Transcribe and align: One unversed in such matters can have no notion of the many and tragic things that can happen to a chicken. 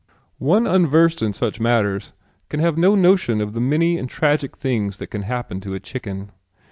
One 0.39 0.65
unversed 0.65 1.21
in 1.21 1.31
such 1.31 1.59
matters 1.59 2.11
can 2.49 2.59
have 2.59 2.75
no 2.75 2.95
notion 2.95 3.39
of 3.39 3.53
the 3.53 3.61
many 3.61 3.99
and 3.99 4.09
tragic 4.09 4.57
things 4.57 4.97
that 4.97 5.11
can 5.11 5.21
happen 5.21 5.61
to 5.61 5.75
a 5.75 5.79
chicken. 5.79 6.31